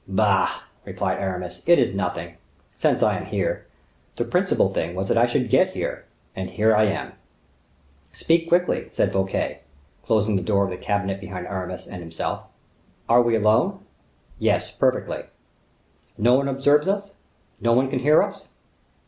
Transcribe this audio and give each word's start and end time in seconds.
"Bah!" 0.07 0.63
replied 0.83 1.19
Aramis, 1.19 1.61
"it 1.67 1.77
is 1.77 1.93
nothing, 1.93 2.37
since 2.75 3.03
I 3.03 3.17
am 3.17 3.27
here; 3.27 3.67
the 4.15 4.25
principal 4.25 4.73
thing 4.73 4.95
was 4.95 5.07
that 5.09 5.17
I 5.19 5.27
should 5.27 5.47
get 5.51 5.75
here, 5.75 6.05
and 6.35 6.49
here 6.49 6.75
I 6.75 6.85
am." 6.85 7.11
"Speak 8.11 8.49
quickly," 8.49 8.89
said 8.93 9.11
Fouquet, 9.13 9.59
closing 10.03 10.37
the 10.37 10.41
door 10.41 10.63
of 10.63 10.71
the 10.71 10.77
cabinet 10.77 11.21
behind 11.21 11.45
Aramis 11.45 11.85
and 11.85 12.01
himself. 12.01 12.45
"Are 13.07 13.21
we 13.21 13.35
alone?" 13.35 13.85
"Yes, 14.39 14.71
perfectly." 14.71 15.25
"No 16.17 16.33
one 16.33 16.47
observes 16.47 16.87
us?—no 16.87 17.71
one 17.71 17.87
can 17.87 17.99
hear 17.99 18.23
us?" 18.23 18.47